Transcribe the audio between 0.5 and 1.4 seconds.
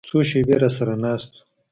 راسره ناست و.